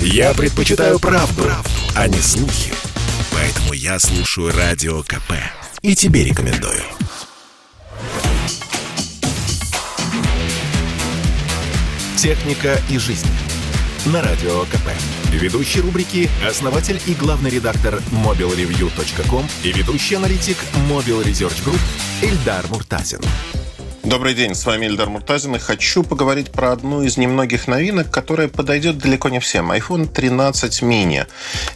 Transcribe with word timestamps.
Я 0.00 0.34
предпочитаю 0.34 0.98
правду, 0.98 1.42
правду, 1.42 1.70
а 1.94 2.08
не 2.08 2.18
слухи. 2.18 2.72
Поэтому 3.32 3.72
я 3.72 3.98
слушаю 3.98 4.52
Радио 4.56 5.02
КП. 5.02 5.32
И 5.82 5.94
тебе 5.94 6.24
рекомендую. 6.24 6.82
«Техника 12.16 12.80
и 12.88 12.98
жизнь» 12.98 13.28
на 14.06 14.22
Радио 14.22 14.64
КП. 14.64 14.88
Ведущий 15.30 15.80
рубрики– 15.80 16.30
основатель 16.48 17.00
и 17.06 17.14
главный 17.14 17.50
редактор 17.50 18.02
mobilreview.com 18.10 19.46
и 19.62 19.72
ведущий 19.72 20.14
аналитик 20.14 20.56
Mobile 20.88 21.24
Research 21.24 21.64
Group 21.64 21.80
Эльдар 22.22 22.66
Муртазин. 22.68 23.20
Добрый 24.06 24.34
день, 24.34 24.54
с 24.54 24.64
вами 24.64 24.86
Ильдар 24.86 25.08
Муртазин, 25.08 25.56
и 25.56 25.58
хочу 25.58 26.04
поговорить 26.04 26.52
про 26.52 26.70
одну 26.70 27.02
из 27.02 27.16
немногих 27.16 27.66
новинок, 27.66 28.08
которая 28.08 28.46
подойдет 28.46 28.98
далеко 28.98 29.28
не 29.30 29.40
всем. 29.40 29.72
iPhone 29.72 30.06
13 30.06 30.82
mini. 30.82 31.26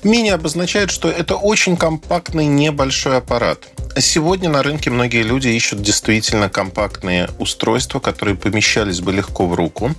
Mini 0.05 0.31
обозначает, 0.31 0.93
что 0.93 1.11
это 1.11 1.35
очень 1.35 1.77
компактный 1.77 2.47
небольшой 2.47 3.17
аппарат. 3.17 3.67
Сегодня 3.99 4.49
на 4.49 4.63
рынке 4.63 4.91
многие 4.91 5.25
люди 5.25 5.49
ищут 5.49 5.83
действительно 5.83 6.49
компактные 6.49 7.29
устройства, 7.41 7.99
которые 7.99 8.37
помещались 8.37 9.01
бы 9.01 9.13
легко 9.13 9.49
в 9.49 9.55
руку 9.57 9.91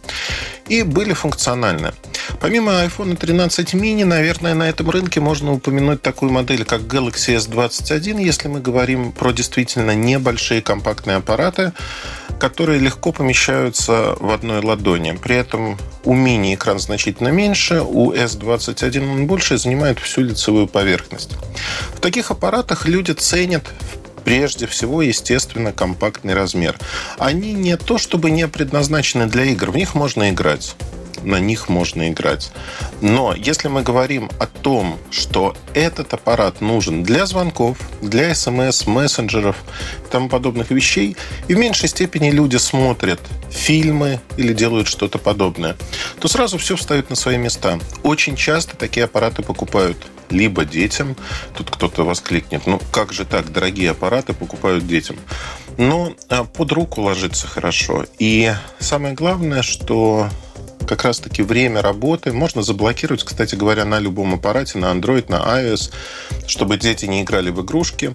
и 0.70 0.84
были 0.84 1.12
функциональны. 1.12 1.92
Помимо 2.40 2.72
iPhone 2.72 3.18
13 3.18 3.74
mini, 3.74 4.06
наверное, 4.06 4.54
на 4.54 4.70
этом 4.70 4.90
рынке 4.90 5.20
можно 5.20 5.52
упомянуть 5.52 6.02
такую 6.02 6.32
модель, 6.32 6.64
как 6.64 6.84
Galaxy 6.84 7.36
S21, 7.36 8.24
если 8.24 8.48
мы 8.48 8.62
говорим 8.62 9.12
про 9.12 9.34
действительно 9.34 9.94
небольшие 9.94 10.62
компактные 10.62 11.18
аппараты, 11.18 11.74
которые 12.42 12.80
легко 12.80 13.12
помещаются 13.12 14.16
в 14.20 14.32
одной 14.32 14.62
ладони. 14.64 15.12
При 15.12 15.36
этом 15.36 15.78
у 16.04 16.16
мини 16.16 16.56
экран 16.56 16.80
значительно 16.80 17.28
меньше, 17.28 17.84
у 17.84 18.14
S21 18.14 19.12
он 19.12 19.28
больше 19.28 19.54
и 19.54 19.58
занимает 19.58 20.00
всю 20.00 20.22
лицевую 20.22 20.66
поверхность. 20.66 21.34
В 21.94 22.00
таких 22.00 22.32
аппаратах 22.32 22.88
люди 22.88 23.12
ценят 23.12 23.64
прежде 24.24 24.66
всего, 24.66 25.04
естественно, 25.04 25.72
компактный 25.72 26.34
размер. 26.34 26.80
Они 27.20 27.54
не 27.54 27.78
то 27.78 28.00
чтобы 28.00 28.32
не 28.32 28.48
предназначены 28.48 29.28
для 29.28 29.44
игр, 29.44 29.70
в 29.70 29.76
них 29.76 29.94
можно 29.94 30.32
играть 30.32 30.76
на 31.24 31.40
них 31.40 31.70
можно 31.70 32.10
играть. 32.10 32.52
Но 33.02 33.34
если 33.36 33.68
мы 33.68 33.84
говорим 33.84 34.30
о 34.40 34.48
том, 34.48 34.98
что 35.10 35.56
этот 35.74 36.14
аппарат 36.14 36.62
нужен 36.62 37.04
для 37.04 37.26
звонков, 37.26 37.78
для 38.02 38.34
смс, 38.36 38.86
мессенджеров 38.86 39.58
и 40.06 40.12
тому 40.12 40.30
подобных 40.30 40.72
вещей, 40.72 41.16
и 41.48 41.54
в 41.54 41.58
меньшей 41.58 41.90
степени 41.90 42.32
люди 42.32 42.58
смотрят 42.58 43.20
фильмы 43.50 44.20
или 44.38 44.54
делают 44.54 44.88
что-то 44.88 45.18
подобное, 45.18 45.76
то 46.20 46.28
сразу 46.28 46.58
все 46.58 46.76
встает 46.76 47.10
на 47.10 47.16
свои 47.16 47.38
места. 47.38 47.80
Очень 48.04 48.36
часто 48.36 48.76
такие 48.76 49.06
аппараты 49.06 49.44
покупают 49.44 49.98
либо 50.32 50.66
детям. 50.66 51.16
Тут 51.56 51.70
кто-то 51.70 52.04
воскликнет, 52.04 52.66
ну 52.66 52.80
как 52.92 53.14
же 53.14 53.26
так, 53.26 53.52
дорогие 53.52 53.92
аппараты 53.92 54.34
покупают 54.34 54.88
детям. 54.88 55.18
Но 55.78 56.14
а, 56.30 56.44
под 56.44 56.72
руку 56.72 57.02
ложится 57.02 57.48
хорошо. 57.48 58.06
И 58.20 58.52
самое 58.80 59.14
главное, 59.14 59.62
что 59.62 60.30
как 60.92 61.06
раз-таки 61.06 61.42
время 61.42 61.82
работы 61.82 62.34
можно 62.34 62.64
заблокировать, 62.64 63.24
кстати 63.24 63.56
говоря, 63.56 63.86
на 63.86 63.98
любом 64.00 64.34
аппарате, 64.34 64.78
на 64.78 64.88
Android, 64.88 65.32
на 65.32 65.38
iOS, 65.38 65.90
чтобы 66.48 66.78
дети 66.78 67.06
не 67.06 67.22
играли 67.22 67.50
в 67.50 67.62
игрушки, 67.62 68.14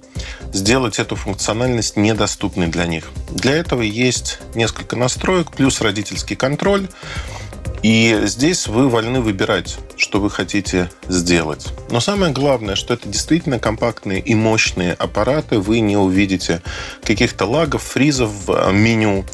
сделать 0.52 0.98
эту 0.98 1.16
функциональность 1.16 1.96
недоступной 1.96 2.66
для 2.66 2.84
них. 2.84 3.08
Для 3.30 3.52
этого 3.52 3.80
есть 3.80 4.40
несколько 4.54 4.94
настроек, 4.94 5.52
плюс 5.52 5.80
родительский 5.80 6.36
контроль. 6.36 6.88
И 7.82 8.20
здесь 8.24 8.66
вы 8.66 8.88
вольны 8.88 9.20
выбирать, 9.20 9.78
что 9.96 10.20
вы 10.20 10.30
хотите 10.30 10.90
сделать. 11.08 11.68
Но 11.90 12.00
самое 12.00 12.32
главное, 12.32 12.74
что 12.74 12.94
это 12.94 13.08
действительно 13.08 13.58
компактные 13.58 14.20
и 14.20 14.34
мощные 14.34 14.92
аппараты. 14.92 15.58
Вы 15.58 15.80
не 15.80 15.96
увидите 15.96 16.62
каких-то 17.02 17.46
лагов, 17.46 17.82
фризов 17.82 18.30
в 18.46 18.72
меню. 18.72 19.24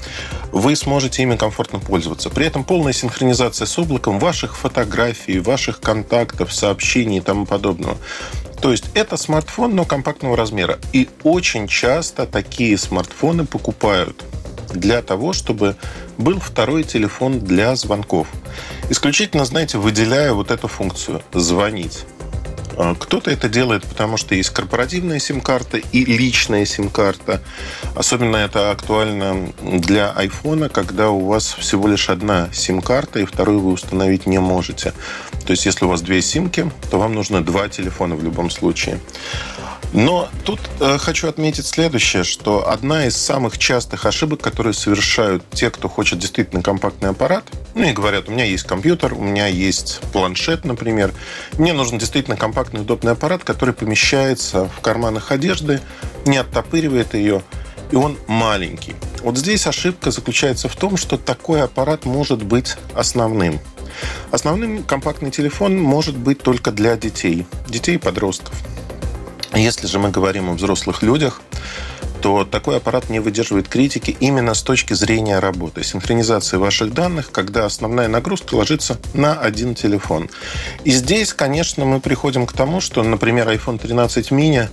Вы 0.51 0.77
сможете 0.77 1.23
ими 1.23 1.37
комфортно 1.37 1.79
пользоваться. 1.79 2.29
При 2.31 2.47
этом 2.47 2.65
полная 2.65 2.93
синхронизация 2.93 3.67
с 3.67 3.79
облаком 3.79 4.19
ваших 4.19 4.57
фотографий, 4.57 5.39
ваших 5.39 5.81
контактов, 5.81 6.53
сообщений 6.53 7.19
и 7.19 7.23
тому 7.23 7.47
подобного. 7.47 7.97
То 8.61 8.71
есть 8.71 8.85
это 8.95 9.17
смартфон, 9.17 9.75
но 9.75 9.85
компактного 9.85 10.37
размера. 10.37 10.79
И 10.93 11.09
очень 11.25 11.67
часто 11.67 12.27
такие 12.27 12.79
смартфоны 12.79 13.45
покупают 13.45 14.25
для 14.73 15.03
того, 15.03 15.33
чтобы 15.33 15.77
был 16.19 16.41
второй 16.41 16.85
телефон 16.85 17.41
для 17.41 17.75
звонков. 17.77 18.29
Исключительно, 18.91 19.45
знаете, 19.45 19.79
выделяя 19.79 20.33
вот 20.33 20.51
эту 20.51 20.69
функцию 20.69 21.23
«звонить». 21.33 22.05
А, 22.83 22.97
кто-то 22.97 23.31
это 23.31 23.49
делает, 23.49 23.85
потому 23.85 24.17
что 24.17 24.35
есть 24.35 24.51
корпоративная 24.51 25.21
сим-карта 25.21 25.79
и 25.79 26.05
личная 26.05 26.65
сим-карта. 26.65 27.41
Особенно 27.95 28.37
это 28.37 28.73
актуально 28.73 29.53
для 29.63 30.11
айфона, 30.11 30.69
когда 30.69 31.11
у 31.11 31.27
вас 31.27 31.55
всего 31.55 31.87
лишь 31.87 32.09
одна 32.09 32.49
сим-карта, 32.53 33.21
и 33.21 33.25
вторую 33.25 33.61
вы 33.61 33.73
установить 33.73 34.27
не 34.27 34.41
можете. 34.41 34.93
То 35.47 35.53
есть, 35.53 35.65
если 35.65 35.85
у 35.85 35.89
вас 35.89 36.03
две 36.03 36.21
симки, 36.23 36.69
то 36.91 36.99
вам 36.99 37.15
нужно 37.15 37.45
два 37.45 37.69
телефона 37.69 38.17
в 38.17 38.25
любом 38.25 38.51
случае. 38.51 38.99
Но 39.93 40.29
тут 40.45 40.59
э, 40.81 40.97
хочу 40.99 41.29
отметить 41.29 41.67
следующее, 41.67 42.25
что 42.25 42.69
одна 42.69 43.07
из 43.07 43.17
самых 43.17 43.59
частых 43.59 44.07
ошибок, 44.07 44.41
которые 44.41 44.73
совершают 44.73 45.45
те, 45.51 45.71
кто 45.71 45.89
хочет 45.89 46.19
действительно 46.19 46.63
компактный 46.63 47.11
аппарат, 47.11 47.45
ну 47.75 47.85
и 47.85 47.93
говорят, 47.93 48.29
у 48.29 48.33
меня 48.33 48.45
есть 48.45 48.65
компьютер, 48.65 49.13
у 49.13 49.23
меня 49.23 49.49
есть 49.49 50.01
планшет, 50.13 50.65
например, 50.65 51.13
мне 51.59 51.75
нужен 51.75 51.99
действительно 51.99 52.37
компактный 52.37 52.72
удобный 52.81 53.13
аппарат, 53.13 53.45
который 53.45 53.75
помещается 53.75 54.69
в 54.69 54.81
карманах 54.81 55.31
одежды, 55.31 55.81
не 56.27 56.39
оттопыривает 56.39 57.15
ее, 57.15 57.43
и 57.91 57.97
он 57.97 58.17
маленький. 58.27 58.95
Вот 59.23 59.39
здесь 59.39 59.67
ошибка 59.67 60.11
заключается 60.11 60.69
в 60.69 60.77
том, 60.77 60.97
что 60.97 61.17
такой 61.17 61.63
аппарат 61.63 62.05
может 62.05 62.43
быть 62.43 62.77
основным. 62.95 63.61
Основным 64.31 64.83
компактный 64.83 65.31
телефон 65.31 65.79
может 65.79 66.17
быть 66.17 66.41
только 66.43 66.73
для 66.73 66.97
детей, 66.97 67.47
детей 67.69 67.97
и 67.97 67.99
подростков. 67.99 68.55
Если 69.55 69.87
же 69.87 69.99
мы 69.99 70.11
говорим 70.11 70.51
о 70.51 70.55
взрослых 70.55 71.03
людях, 71.03 71.43
то 72.23 72.45
такой 72.45 72.77
аппарат 72.77 73.11
не 73.11 73.19
выдерживает 73.19 73.69
критики 73.69 74.17
именно 74.21 74.55
с 74.55 74.63
точки 74.63 74.95
зрения 74.95 75.41
работы, 75.41 75.83
синхронизации 75.83 76.57
ваших 76.57 76.95
данных, 76.95 77.33
когда 77.33 77.67
основная 77.67 78.07
нагрузка 78.07 78.55
ложится 78.55 78.97
на 79.13 79.35
один 79.35 79.75
телефон. 79.75 80.31
И 80.85 80.93
здесь, 80.93 81.35
конечно, 81.35 81.85
мы 81.85 82.01
приходим 82.01 82.47
к 82.47 82.53
тому, 82.53 82.81
что, 82.81 83.03
например, 83.03 83.49
iPhone 83.49 83.79
13 83.79 84.31
mini 84.31 84.69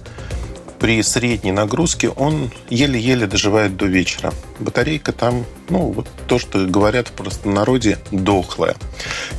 при 0.80 1.02
средней 1.02 1.52
нагрузке 1.52 2.10
он 2.10 2.52
еле-еле 2.70 3.26
доживает 3.26 3.76
до 3.76 3.88
вечера. 3.88 4.32
Батарейка 4.60 5.12
там, 5.12 5.44
ну, 5.70 5.92
вот 5.92 6.08
то, 6.28 6.38
что 6.38 6.66
говорят 6.68 7.08
в 7.08 7.12
простонародье, 7.14 7.98
дохлая. 8.12 8.76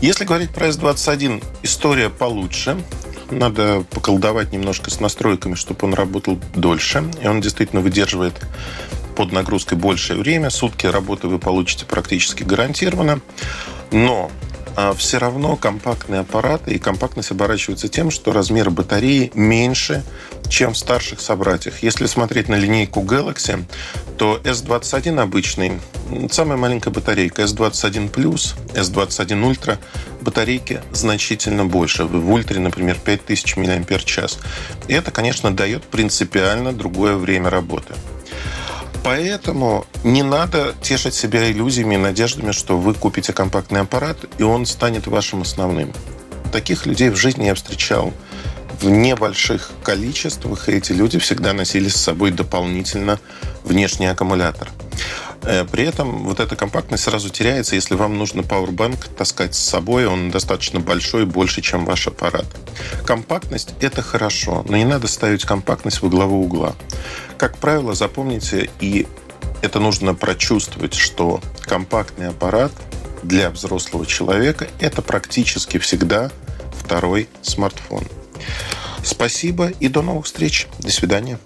Если 0.01 0.25
говорить 0.25 0.51
про 0.51 0.69
S21, 0.69 1.43
история 1.63 2.11
получше 2.11 2.77
надо 3.31 3.85
поколдовать 3.91 4.53
немножко 4.53 4.91
с 4.91 5.01
настройками, 5.01 5.55
чтобы 5.55 5.87
он 5.87 5.95
работал 5.95 6.39
дольше. 6.55 7.05
И 7.23 7.27
он 7.27 7.41
действительно 7.41 7.81
выдерживает 7.81 8.35
под 9.17 9.33
нагрузкой 9.33 9.79
большее 9.79 10.19
время. 10.19 10.51
Сутки 10.51 10.87
работы 10.87 11.29
вы 11.29 11.39
получите 11.39 11.85
практически 11.85 12.43
гарантированно. 12.43 13.21
Но 13.93 14.31
а 14.77 14.95
все 14.95 15.19
равно 15.19 15.57
компактные 15.57 16.21
аппараты 16.21 16.73
и 16.73 16.79
компактность 16.79 17.31
оборачивается 17.31 17.89
тем, 17.89 18.11
что 18.11 18.33
размер 18.33 18.71
батареи 18.71 19.31
меньше, 19.35 20.03
чем 20.49 20.73
в 20.75 20.79
старших 20.79 21.21
собратьях. 21.21 21.83
Если 21.83 22.07
смотреть 22.07 22.49
на 22.49 22.57
линейку 22.57 23.01
Galaxy, 23.01 23.65
то 24.19 24.41
S21 24.45 25.21
обычный, 25.21 25.81
самая 26.31 26.57
маленькая 26.57 26.91
батарейка, 26.91 27.43
S21 27.43 28.11
Plus, 28.11 28.55
S21 28.75 29.51
Ultra, 29.51 29.79
батарейки 30.21 30.81
значительно 30.93 31.65
больше. 31.65 32.05
В 32.05 32.31
Ультре, 32.31 32.61
например, 32.61 32.99
5000 33.05 33.57
мАч. 33.57 34.37
И 34.89 34.93
это, 34.93 35.11
конечно, 35.11 35.55
дает 35.55 35.85
принципиально 35.85 36.73
другое 36.73 37.17
время 37.17 37.51
работы. 37.51 37.95
Поэтому 39.03 39.87
не 40.05 40.23
надо 40.23 40.75
тешить 40.83 41.15
себя 41.15 41.51
иллюзиями 41.51 41.95
и 41.95 41.99
надеждами, 41.99 42.53
что 42.53 42.79
вы 42.79 42.95
купите 42.95 43.33
компактный 43.33 43.81
аппарат, 43.81 44.19
и 44.39 44.43
он 44.43 44.67
станет 44.67 45.07
вашим 45.07 45.43
основным. 45.43 45.93
Таких 46.53 46.87
людей 46.87 47.09
в 47.11 47.17
жизни 47.17 47.45
я 47.45 47.55
встречал 47.55 48.13
в 48.81 48.89
небольших 48.89 49.71
количествах, 49.83 50.69
и 50.69 50.73
эти 50.73 50.93
люди 50.93 51.19
всегда 51.19 51.53
носили 51.53 51.89
с 51.89 51.97
собой 51.97 52.31
дополнительно 52.31 53.19
внешний 53.65 54.07
аккумулятор. 54.07 54.69
Э, 55.43 55.65
при 55.65 55.85
этом 55.85 56.25
вот 56.25 56.41
эта 56.41 56.57
компактность 56.57 57.05
сразу 57.05 57.31
теряется, 57.31 57.75
если 57.75 57.95
вам 57.95 58.19
нужно 58.19 58.41
Powerbank 58.41 59.15
таскать 59.17 59.55
с 59.55 59.59
собой, 59.59 60.07
он 60.07 60.31
достаточно 60.31 60.81
большой, 60.81 61.25
больше, 61.25 61.63
чем 61.63 61.85
ваш 61.85 62.07
аппарат. 62.07 62.47
Компактность– 63.05 63.75
это 63.81 64.03
хорошо, 64.03 64.65
но 64.69 64.77
не 64.77 64.85
надо 64.85 65.09
ставить 65.09 65.45
компактность 65.45 66.03
во 66.03 66.09
главу 66.09 66.45
угла. 66.45 66.75
Как 67.39 67.57
правило, 67.57 67.95
запомните, 67.95 68.71
и 68.81 69.07
это 69.63 69.81
нужно 69.81 70.15
прочувствовать, 70.15 70.95
что 70.95 71.41
компактный 71.63 72.29
аппарат 72.29 72.73
для 73.23 73.51
взрослого 73.51 74.07
человека 74.07 74.67
это 74.79 75.03
практически 75.03 75.79
всегда 75.79 76.31
второй 76.73 77.29
смартфон. 77.43 78.05
Спасибо 79.03 79.69
и 79.81 79.89
до 79.89 80.03
новых 80.03 80.27
встреч. 80.27 80.67
До 80.79 80.91
свидания. 80.91 81.39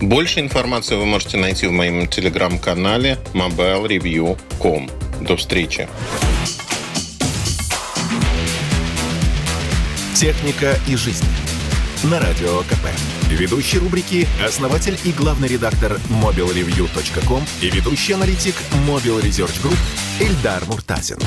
Больше 0.00 0.40
информации 0.40 0.96
вы 0.96 1.04
можете 1.04 1.36
найти 1.36 1.66
в 1.66 1.72
моем 1.72 2.06
телеграм-канале 2.06 3.18
mobilereview.com. 3.34 4.90
До 5.20 5.36
встречи. 5.36 5.88
Техника 10.14 10.78
и 10.88 10.96
жизнь. 10.96 11.26
На 12.04 12.18
радио 12.18 12.60
КП. 12.62 12.88
Ведущий 13.28 13.78
рубрики– 13.78 14.26
основатель 14.46 14.98
и 15.04 15.12
главный 15.12 15.48
редактор 15.48 16.00
mobilereview.com 16.08 17.44
и 17.60 17.70
ведущий 17.70 18.14
аналитик 18.14 18.54
Mobile 18.88 19.22
Research 19.22 19.62
Group 19.62 19.78
Эльдар 20.18 20.64
Муртазин. 20.66 21.18